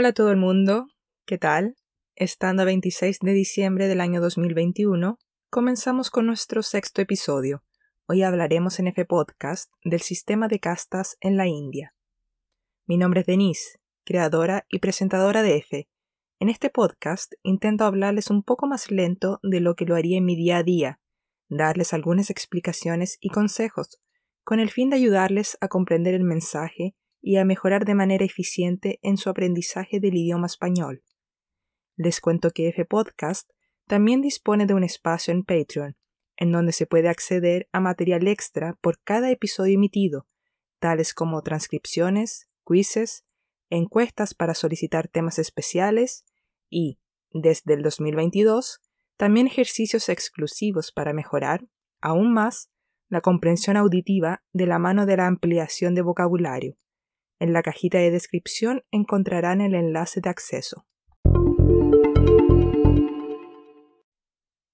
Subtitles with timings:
[0.00, 0.86] Hola a todo el mundo,
[1.26, 1.76] ¿qué tal?
[2.16, 5.18] Estando a 26 de diciembre del año 2021,
[5.50, 7.64] comenzamos con nuestro sexto episodio.
[8.06, 11.94] Hoy hablaremos en F Podcast del sistema de castas en la India.
[12.86, 15.86] Mi nombre es Denise, creadora y presentadora de F.
[16.38, 20.24] En este podcast intento hablarles un poco más lento de lo que lo haría en
[20.24, 20.98] mi día a día,
[21.50, 24.00] darles algunas explicaciones y consejos,
[24.44, 28.98] con el fin de ayudarles a comprender el mensaje y a mejorar de manera eficiente
[29.02, 31.02] en su aprendizaje del idioma español.
[31.96, 33.50] Les cuento que F Podcast
[33.86, 35.96] también dispone de un espacio en Patreon,
[36.36, 40.26] en donde se puede acceder a material extra por cada episodio emitido,
[40.78, 43.24] tales como transcripciones, quizzes,
[43.68, 46.24] encuestas para solicitar temas especiales
[46.68, 46.98] y,
[47.32, 48.80] desde el 2022,
[49.16, 51.66] también ejercicios exclusivos para mejorar,
[52.00, 52.70] aún más,
[53.08, 56.76] la comprensión auditiva de la mano de la ampliación de vocabulario.
[57.40, 60.86] En la cajita de descripción encontrarán el enlace de acceso.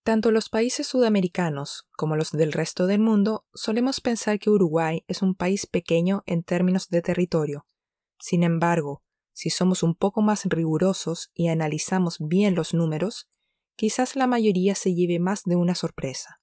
[0.03, 5.23] Tanto los países sudamericanos como los del resto del mundo solemos pensar que Uruguay es
[5.23, 7.67] un país pequeño en términos de territorio.
[8.19, 13.28] Sin embargo, si somos un poco más rigurosos y analizamos bien los números,
[13.77, 16.41] quizás la mayoría se lleve más de una sorpresa.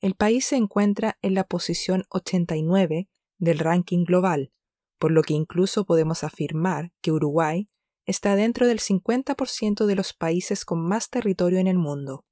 [0.00, 3.08] El país se encuentra en la posición 89
[3.38, 4.52] del ranking global,
[4.98, 7.68] por lo que incluso podemos afirmar que Uruguay
[8.06, 12.24] está dentro del 50% de los países con más territorio en el mundo.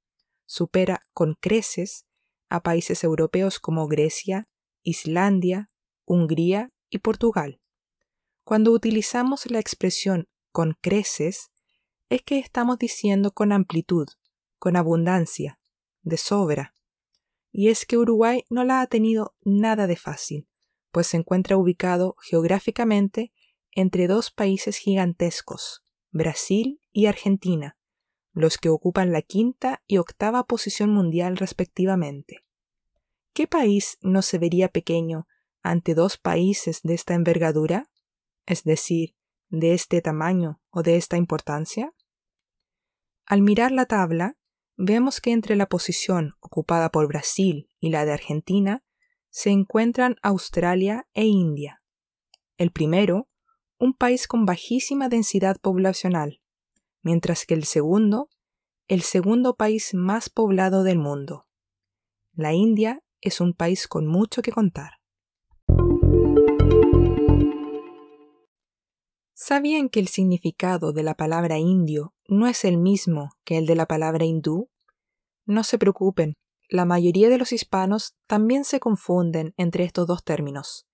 [0.45, 2.05] Supera con creces
[2.49, 4.47] a países europeos como Grecia,
[4.83, 5.69] Islandia,
[6.05, 7.59] Hungría y Portugal.
[8.43, 11.51] Cuando utilizamos la expresión con creces,
[12.09, 14.07] es que estamos diciendo con amplitud,
[14.59, 15.59] con abundancia,
[16.01, 16.75] de sobra.
[17.51, 20.47] Y es que Uruguay no la ha tenido nada de fácil
[20.93, 23.33] pues se encuentra ubicado geográficamente
[23.71, 27.75] entre dos países gigantescos, Brasil y Argentina,
[28.31, 32.45] los que ocupan la quinta y octava posición mundial respectivamente.
[33.33, 35.27] ¿Qué país no se vería pequeño
[35.63, 37.89] ante dos países de esta envergadura?
[38.45, 39.15] Es decir,
[39.49, 41.91] de este tamaño o de esta importancia?
[43.25, 44.37] Al mirar la tabla,
[44.77, 48.83] vemos que entre la posición ocupada por Brasil y la de Argentina
[49.33, 51.79] se encuentran Australia e India.
[52.59, 53.27] El primero,
[53.79, 56.39] un país con bajísima densidad poblacional,
[57.01, 58.29] mientras que el segundo,
[58.87, 61.47] el segundo país más poblado del mundo.
[62.33, 64.99] La India es un país con mucho que contar.
[69.33, 73.75] ¿Sabían que el significado de la palabra indio no es el mismo que el de
[73.75, 74.69] la palabra hindú?
[75.47, 76.35] No se preocupen,
[76.69, 80.87] la mayoría de los hispanos también se confunden entre estos dos términos.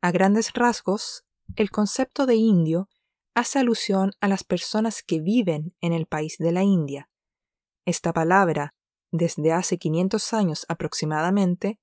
[0.00, 1.24] A grandes rasgos,
[1.56, 2.88] el concepto de indio
[3.34, 7.10] hace alusión a las personas que viven en el país de la India.
[7.84, 8.74] Esta palabra,
[9.10, 11.78] desde hace 500 años aproximadamente,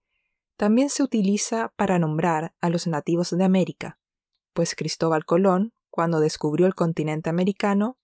[0.55, 3.99] también se utiliza para nombrar a los nativos de América,
[4.53, 7.97] pues Cristóbal Colón, cuando descubrió el continente americano,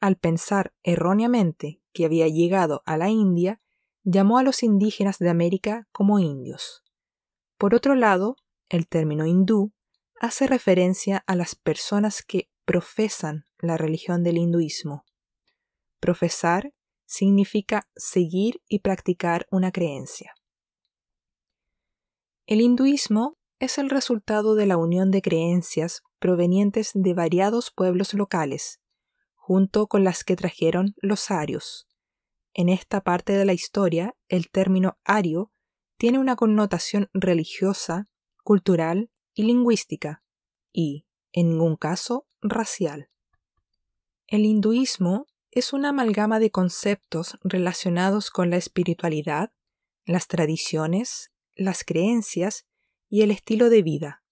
[0.00, 3.62] al pensar erróneamente que había llegado a la India,
[4.06, 6.84] llamó a los indígenas de América como indios.
[7.58, 8.36] Por otro lado,
[8.68, 9.72] el término hindú
[10.20, 15.04] hace referencia a las personas que profesan la religión del hinduismo.
[15.98, 16.72] Profesar
[17.04, 20.34] significa seguir y practicar una creencia.
[22.46, 28.80] El hinduismo es el resultado de la unión de creencias provenientes de variados pueblos locales,
[29.34, 31.88] junto con las que trajeron los arios.
[32.58, 35.52] En esta parte de la historia, el término ario
[35.98, 38.06] tiene una connotación religiosa,
[38.42, 40.24] cultural y lingüística,
[40.72, 43.10] y, en ningún caso, racial.
[44.26, 49.52] El hinduismo es una amalgama de conceptos relacionados con la espiritualidad,
[50.06, 52.66] las tradiciones, las creencias
[53.10, 54.24] y el estilo de vida.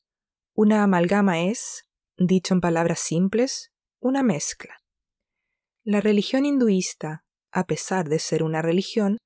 [0.54, 3.70] Una amalgama es, dicho en palabras simples,
[4.00, 4.82] una mezcla.
[5.82, 7.23] La religión hinduista
[7.54, 9.18] a pesar de ser una religión,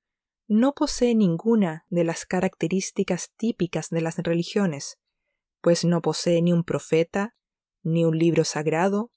[0.46, 4.98] no posee ninguna de las características típicas de las religiones,
[5.62, 7.32] pues no posee ni un profeta,
[7.82, 9.10] ni un libro sagrado,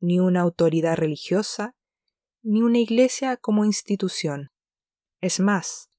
[0.00, 1.76] ni una autoridad religiosa,
[2.42, 4.50] ni una iglesia como institución.
[5.20, 5.90] Es más,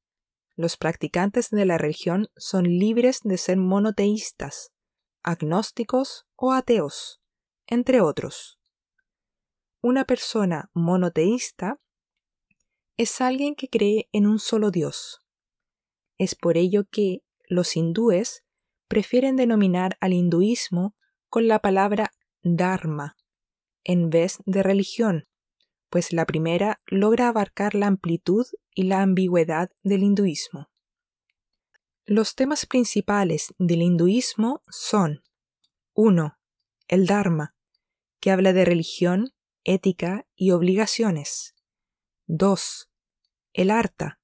[0.56, 4.72] los practicantes de la religión son libres de ser monoteístas,
[5.22, 7.22] agnósticos o ateos,
[7.68, 8.60] entre otros.
[9.82, 11.80] Una persona monoteísta
[12.98, 15.22] es alguien que cree en un solo Dios.
[16.18, 18.44] Es por ello que los hindúes
[18.88, 20.96] prefieren denominar al hinduismo
[21.30, 22.12] con la palabra
[22.42, 23.18] Dharma,
[23.84, 25.28] en vez de religión,
[25.90, 30.70] pues la primera logra abarcar la amplitud y la ambigüedad del hinduismo.
[32.06, 35.24] Los temas principales del hinduismo son
[35.94, 36.38] 1.
[36.88, 37.56] El Dharma,
[38.20, 39.34] que habla de religión,
[39.64, 41.55] ética y obligaciones.
[42.28, 42.90] 2.
[43.54, 44.20] El Arta,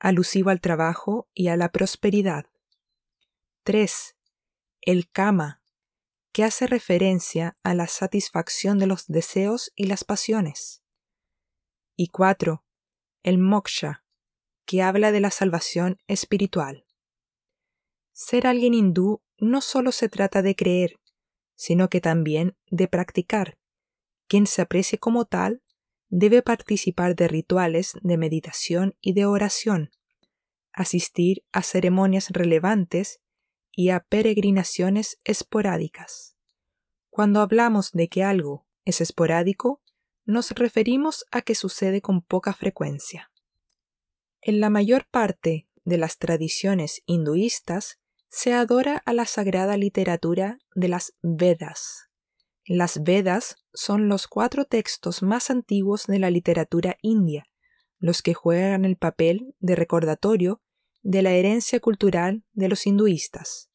[0.00, 2.46] alusivo al trabajo y a la prosperidad.
[3.62, 4.16] 3.
[4.80, 5.62] El Kama,
[6.32, 10.82] que hace referencia a la satisfacción de los deseos y las pasiones.
[11.94, 12.64] Y 4.
[13.22, 14.02] El Moksha,
[14.66, 16.84] que habla de la salvación espiritual.
[18.10, 20.98] Ser alguien hindú no solo se trata de creer,
[21.54, 23.56] sino que también de practicar.
[24.26, 25.62] Quien se aprecie como tal
[26.10, 29.90] debe participar de rituales de meditación y de oración,
[30.72, 33.20] asistir a ceremonias relevantes
[33.72, 36.36] y a peregrinaciones esporádicas.
[37.08, 39.80] Cuando hablamos de que algo es esporádico,
[40.24, 43.30] nos referimos a que sucede con poca frecuencia.
[44.40, 47.98] En la mayor parte de las tradiciones hinduistas
[48.28, 52.09] se adora a la sagrada literatura de las Vedas.
[52.72, 57.46] Las Vedas son los cuatro textos más antiguos de la literatura india,
[57.98, 60.62] los que juegan el papel de recordatorio
[61.02, 63.70] de la herencia cultural de los hinduistas.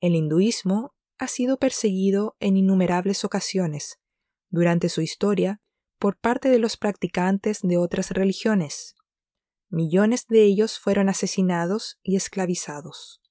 [0.00, 3.98] El hinduismo ha sido perseguido en innumerables ocasiones
[4.50, 5.62] durante su historia
[5.98, 8.96] por parte de los practicantes de otras religiones.
[9.70, 13.22] Millones de ellos fueron asesinados y esclavizados.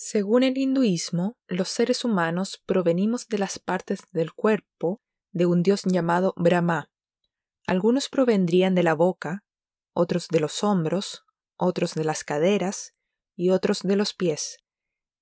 [0.00, 5.02] Según el hinduismo, los seres humanos provenimos de las partes del cuerpo
[5.32, 6.88] de un dios llamado Brahma.
[7.66, 9.42] Algunos provendrían de la boca,
[9.92, 11.24] otros de los hombros,
[11.56, 12.94] otros de las caderas
[13.34, 14.58] y otros de los pies.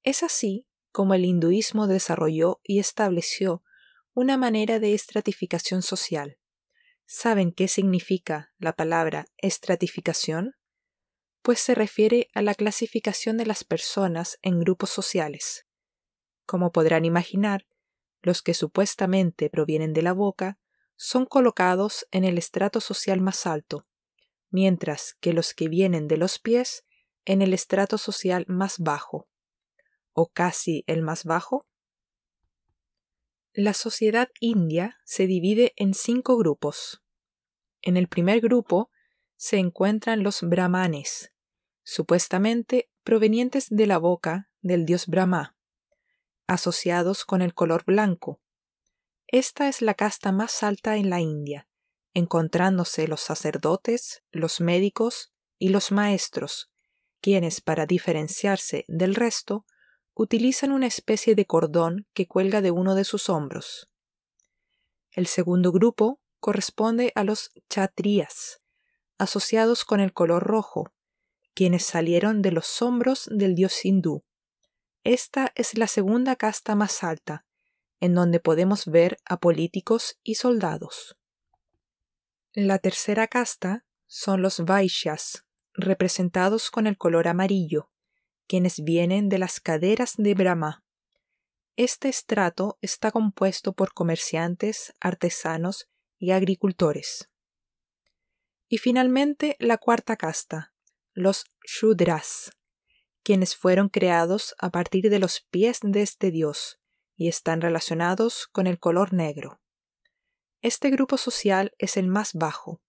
[0.02, 3.62] Es así como el hinduismo desarrolló y estableció
[4.12, 6.36] una manera de estratificación social.
[7.06, 10.52] ¿Saben qué significa la palabra estratificación?
[11.46, 15.64] Pues se refiere a la clasificación de las personas en grupos sociales.
[16.44, 17.68] Como podrán imaginar,
[18.20, 20.58] los que supuestamente provienen de la boca
[20.96, 23.86] son colocados en el estrato social más alto,
[24.50, 26.84] mientras que los que vienen de los pies
[27.24, 29.28] en el estrato social más bajo,
[30.14, 31.64] o casi el más bajo?
[33.52, 37.04] La sociedad india se divide en cinco grupos.
[37.82, 38.90] En el primer grupo
[39.36, 41.30] se encuentran los brahmanes,
[41.86, 45.54] supuestamente provenientes de la boca del dios Brahma,
[46.48, 48.40] asociados con el color blanco.
[49.28, 51.68] Esta es la casta más alta en la India,
[52.12, 56.70] encontrándose los sacerdotes, los médicos y los maestros,
[57.20, 59.64] quienes, para diferenciarse del resto,
[60.12, 63.88] utilizan una especie de cordón que cuelga de uno de sus hombros.
[65.12, 68.60] El segundo grupo corresponde a los chatrías,
[69.18, 70.92] asociados con el color rojo,
[71.56, 74.22] quienes salieron de los hombros del dios hindú.
[75.04, 77.46] Esta es la segunda casta más alta,
[77.98, 81.16] en donde podemos ver a políticos y soldados.
[82.52, 87.90] La tercera casta son los Vaishyas, representados con el color amarillo,
[88.46, 90.84] quienes vienen de las caderas de Brahma.
[91.76, 97.30] Este estrato está compuesto por comerciantes, artesanos y agricultores.
[98.68, 100.74] Y finalmente la cuarta casta,
[101.16, 102.52] los Shudras,
[103.22, 106.78] quienes fueron creados a partir de los pies de este dios
[107.16, 109.58] y están relacionados con el color negro.
[110.60, 112.82] Este grupo social es el más bajo,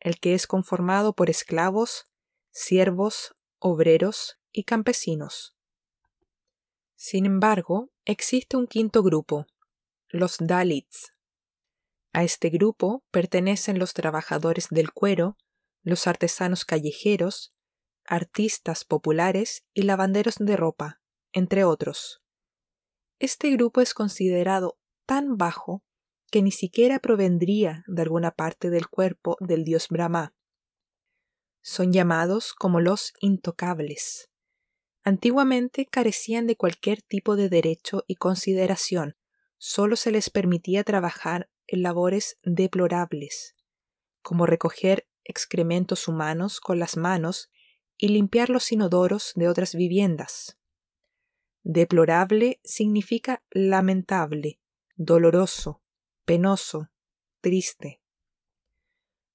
[0.00, 2.10] el que es conformado por esclavos,
[2.50, 5.56] siervos, obreros y campesinos.
[6.94, 9.46] Sin embargo, existe un quinto grupo,
[10.10, 11.14] los Dalits.
[12.12, 15.38] A este grupo pertenecen los trabajadores del cuero,
[15.82, 17.54] los artesanos callejeros,
[18.12, 21.00] artistas populares y lavanderos de ropa,
[21.32, 22.22] entre otros.
[23.18, 25.82] Este grupo es considerado tan bajo
[26.30, 30.34] que ni siquiera provendría de alguna parte del cuerpo del dios Brahma.
[31.62, 34.28] Son llamados como los intocables.
[35.04, 39.16] Antiguamente carecían de cualquier tipo de derecho y consideración,
[39.56, 43.54] solo se les permitía trabajar en labores deplorables,
[44.20, 47.48] como recoger excrementos humanos con las manos
[47.96, 50.58] y limpiar los inodoros de otras viviendas.
[51.62, 54.60] Deplorable significa lamentable,
[54.96, 55.82] doloroso,
[56.24, 56.90] penoso,
[57.40, 58.00] triste.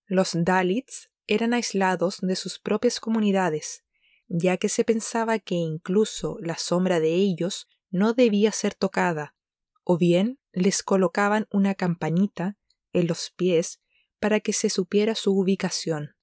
[0.06, 3.84] Los Dalits eran aislados de sus propias comunidades,
[4.28, 9.36] ya que se pensaba que incluso la sombra de ellos no debía ser tocada,
[9.84, 12.58] o bien les colocaban una campanita
[12.92, 13.82] en los pies
[14.20, 16.17] para que se supiera su ubicación.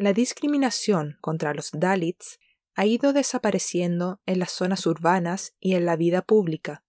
[0.00, 2.38] La discriminación contra los Dalits
[2.74, 6.86] ha ido desapareciendo en las zonas urbanas y en la vida pública.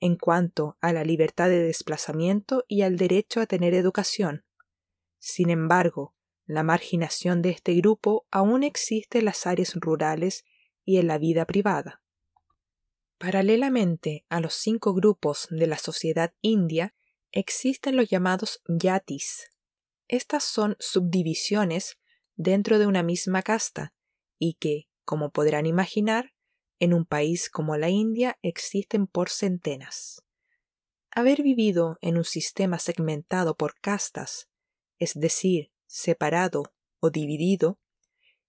[0.00, 4.44] En cuanto a la libertad de desplazamiento y al derecho a tener educación.
[5.20, 6.16] Sin embargo,
[6.46, 10.44] la marginación de este grupo aún existe en las áreas rurales
[10.84, 12.02] y en la vida privada.
[13.18, 16.92] Paralelamente a los cinco grupos de la sociedad india,
[17.30, 19.52] existen los llamados yatis.
[20.08, 21.98] Estas son subdivisiones
[22.36, 23.94] dentro de una misma casta
[24.38, 26.32] y que, como podrán imaginar,
[26.78, 30.22] en un país como la India existen por centenas.
[31.10, 34.48] Haber vivido en un sistema segmentado por castas,
[34.98, 37.78] es decir, separado o dividido,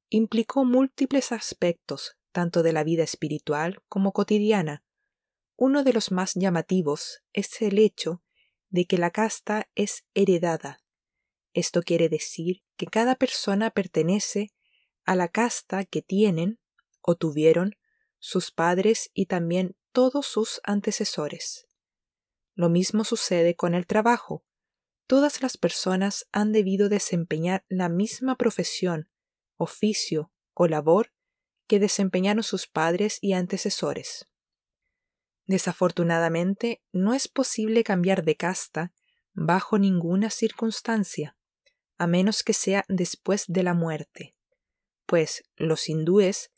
[0.10, 4.84] implicó múltiples aspectos tanto de la vida espiritual como cotidiana.
[5.56, 8.22] Uno de los más llamativos es el hecho
[8.70, 10.80] de que la casta es heredada.
[11.58, 14.54] Esto quiere decir que cada persona pertenece
[15.06, 16.60] a la casta que tienen
[17.02, 17.76] o tuvieron
[18.20, 21.68] sus padres y también todos sus antecesores.
[22.54, 24.46] Lo mismo sucede con el trabajo
[25.08, 29.10] todas las personas han debido desempeñar la misma profesión,
[29.56, 31.12] oficio o labor
[31.66, 34.28] que desempeñaron sus padres y antecesores.
[35.48, 38.94] Desafortunadamente, no es posible cambiar de casta
[39.34, 41.37] bajo ninguna circunstancia,
[41.98, 44.36] a menos que sea después de la muerte,
[45.06, 46.52] pues los hindúes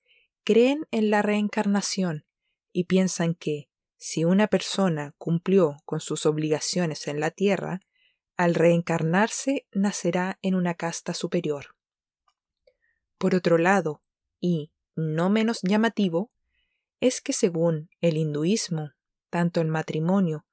[0.43, 2.25] creen en la reencarnación
[2.71, 7.81] y piensan que, si una persona cumplió con sus obligaciones en la tierra,
[8.37, 11.75] al reencarnarse nacerá en una casta superior.
[13.17, 14.01] Por otro lado,
[14.39, 16.31] y no menos llamativo,
[17.01, 18.91] es que según el hinduismo,
[19.29, 20.45] tanto el matrimonio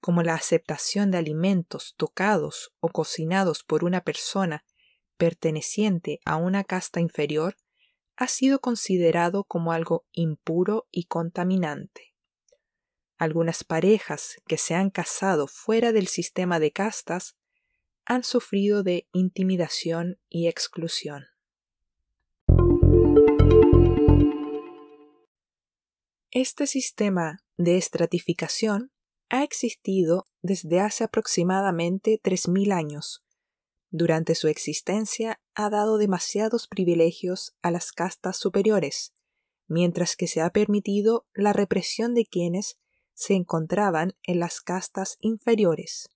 [0.00, 4.64] como la aceptación de alimentos tocados o cocinados por una persona
[5.16, 7.56] perteneciente a una casta inferior
[8.16, 12.14] ha sido considerado como algo impuro y contaminante.
[13.16, 17.36] Algunas parejas que se han casado fuera del sistema de castas
[18.04, 21.26] han sufrido de intimidación y exclusión.
[26.30, 28.92] Este sistema de estratificación
[29.30, 33.24] ha existido desde hace aproximadamente 3.000 años.
[33.90, 39.14] Durante su existencia ha dado demasiados privilegios a las castas superiores,
[39.66, 42.78] mientras que se ha permitido la represión de quienes
[43.14, 46.10] se encontraban en las castas inferiores.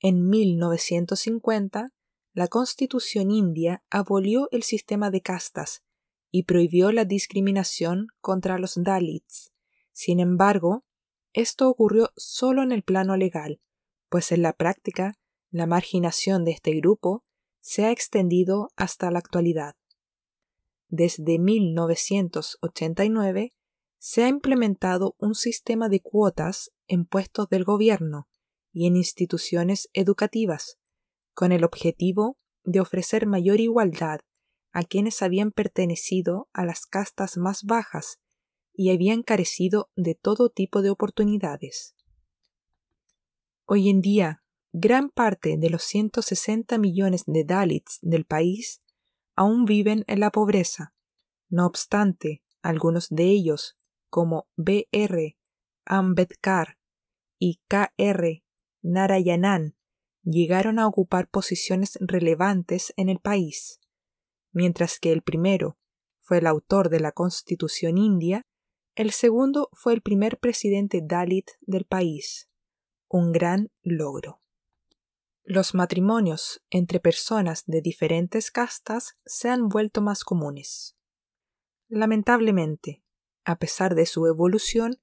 [0.00, 1.92] En 1950,
[2.32, 5.82] la Constitución india abolió el sistema de castas
[6.30, 9.52] y prohibió la discriminación contra los Dalits.
[9.92, 10.84] Sin embargo,
[11.32, 13.60] esto ocurrió solo en el plano legal,
[14.08, 15.14] pues en la práctica
[15.50, 17.24] la marginación de este grupo
[17.60, 19.74] se ha extendido hasta la actualidad.
[20.88, 23.52] Desde 1989,
[23.98, 28.28] se ha implementado un sistema de cuotas en puestos del gobierno
[28.72, 30.78] y en instituciones educativas,
[31.34, 34.20] con el objetivo de ofrecer mayor igualdad
[34.72, 38.20] a quienes habían pertenecido a las castas más bajas
[38.78, 41.96] y habían carecido de todo tipo de oportunidades.
[43.64, 48.80] Hoy en día, gran parte de los 160 millones de Dalits del país
[49.34, 50.94] aún viven en la pobreza.
[51.48, 53.76] No obstante, algunos de ellos
[54.10, 55.36] como B.R.
[55.84, 56.78] Ambedkar
[57.36, 58.44] y K.R.
[58.82, 59.76] Narayanan
[60.22, 63.80] llegaron a ocupar posiciones relevantes en el país,
[64.52, 65.78] mientras que el primero
[66.20, 68.46] fue el autor de la Constitución india,
[68.98, 72.50] el segundo fue el primer presidente Dalit del país,
[73.06, 74.42] un gran logro.
[75.44, 80.96] Los matrimonios entre personas de diferentes castas se han vuelto más comunes.
[81.86, 83.04] Lamentablemente,
[83.44, 85.00] a pesar de su evolución,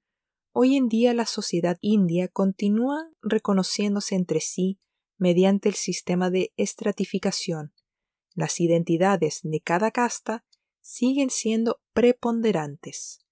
[0.52, 4.78] hoy en día la sociedad india continúa reconociéndose entre sí
[5.16, 7.72] mediante el sistema de estratificación.
[8.34, 10.44] Las identidades de cada casta
[10.82, 13.25] siguen siendo preponderantes,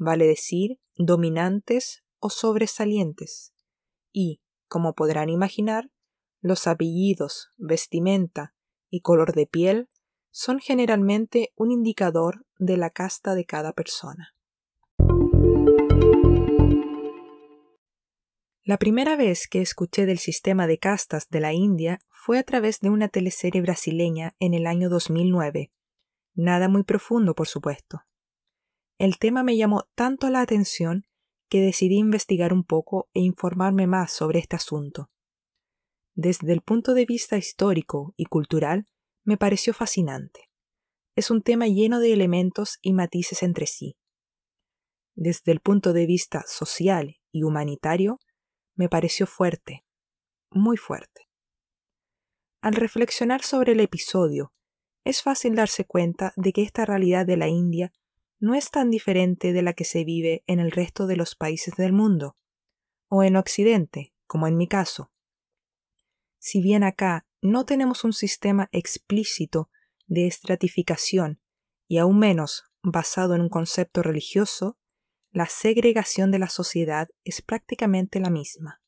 [0.00, 3.52] vale decir, dominantes o sobresalientes,
[4.12, 5.90] y, como podrán imaginar,
[6.40, 8.54] los apellidos, vestimenta
[8.88, 9.90] y color de piel
[10.30, 14.34] son generalmente un indicador de la casta de cada persona.
[18.62, 22.80] La primera vez que escuché del sistema de castas de la India fue a través
[22.80, 25.72] de una teleserie brasileña en el año 2009.
[26.34, 28.00] Nada muy profundo, por supuesto.
[29.00, 31.06] El tema me llamó tanto la atención
[31.48, 35.10] que decidí investigar un poco e informarme más sobre este asunto.
[36.14, 38.86] Desde el punto de vista histórico y cultural,
[39.24, 40.50] me pareció fascinante.
[41.16, 43.96] Es un tema lleno de elementos y matices entre sí.
[45.14, 48.18] Desde el punto de vista social y humanitario,
[48.74, 49.82] me pareció fuerte,
[50.50, 51.22] muy fuerte.
[52.60, 54.52] Al reflexionar sobre el episodio,
[55.06, 57.92] es fácil darse cuenta de que esta realidad de la India
[58.40, 61.74] no es tan diferente de la que se vive en el resto de los países
[61.76, 62.36] del mundo,
[63.08, 65.10] o en Occidente, como en mi caso.
[66.38, 69.70] Si bien acá no tenemos un sistema explícito
[70.06, 71.40] de estratificación
[71.86, 74.78] y aún menos basado en un concepto religioso,
[75.32, 78.80] la segregación de la sociedad es prácticamente la misma.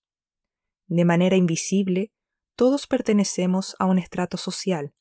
[0.87, 2.11] De manera invisible,
[2.57, 4.95] todos pertenecemos a un estrato social,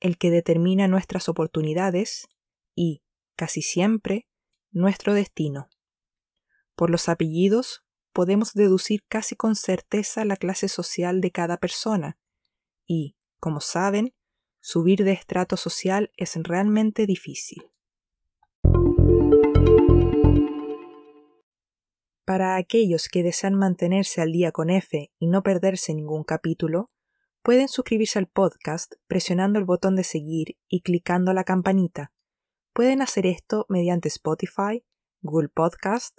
[0.00, 2.28] el que determina nuestras oportunidades
[2.74, 3.02] y,
[3.40, 4.26] casi siempre,
[4.70, 5.70] nuestro destino.
[6.74, 7.82] Por los apellidos
[8.12, 12.18] podemos deducir casi con certeza la clase social de cada persona,
[12.86, 14.14] y, como saben,
[14.60, 17.64] subir de estrato social es realmente difícil.
[22.26, 26.90] Para aquellos que desean mantenerse al día con F y no perderse ningún capítulo,
[27.42, 32.12] pueden suscribirse al podcast presionando el botón de seguir y clicando la campanita.
[32.72, 34.84] Pueden hacer esto mediante Spotify,
[35.22, 36.16] Google Podcast,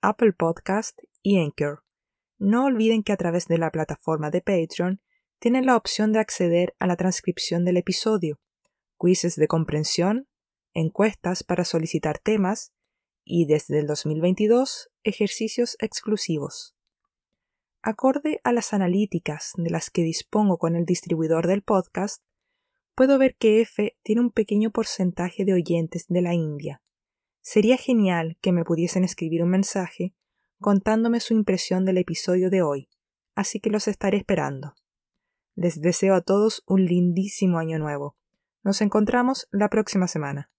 [0.00, 1.84] Apple Podcast y Anchor.
[2.38, 5.00] No olviden que a través de la plataforma de Patreon
[5.38, 8.40] tienen la opción de acceder a la transcripción del episodio,
[8.98, 10.28] quizzes de comprensión,
[10.72, 12.72] encuestas para solicitar temas
[13.24, 16.74] y desde el 2022 ejercicios exclusivos.
[17.82, 22.22] Acorde a las analíticas de las que dispongo con el distribuidor del podcast,
[22.94, 26.80] puedo ver que F tiene un pequeño porcentaje de oyentes de la India.
[27.40, 30.14] Sería genial que me pudiesen escribir un mensaje
[30.60, 32.88] contándome su impresión del episodio de hoy,
[33.34, 34.74] así que los estaré esperando.
[35.54, 38.16] Les deseo a todos un lindísimo año nuevo.
[38.62, 40.50] Nos encontramos la próxima semana.